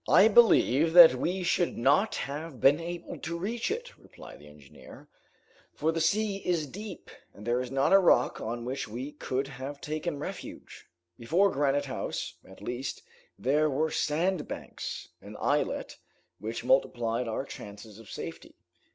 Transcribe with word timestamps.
"I 0.09 0.29
believe 0.29 0.93
that 0.93 1.13
we 1.13 1.43
should 1.43 1.77
not 1.77 2.15
have 2.15 2.59
been 2.59 2.79
able 2.79 3.19
to 3.19 3.37
reach 3.37 3.69
it," 3.69 3.95
replied 3.99 4.39
the 4.39 4.47
engineer, 4.47 5.09
"for 5.75 5.91
the 5.91 6.01
sea 6.01 6.37
is 6.37 6.65
deep, 6.65 7.11
and 7.35 7.45
there 7.45 7.61
is 7.61 7.69
not 7.69 7.93
a 7.93 7.99
rock 7.99 8.41
on 8.41 8.65
which 8.65 8.87
we 8.87 9.11
could 9.11 9.45
have 9.47 9.79
taken 9.79 10.17
refuge. 10.17 10.87
Before 11.19 11.51
Granite 11.51 11.85
House, 11.85 12.33
at 12.43 12.63
least, 12.63 13.03
there 13.37 13.69
were 13.69 13.91
sandbanks, 13.91 15.09
an 15.21 15.37
islet, 15.39 15.99
which 16.39 16.63
multiplied 16.65 17.27
our 17.27 17.45
chances 17.45 17.99
of 17.99 18.09
safety. 18.09 18.55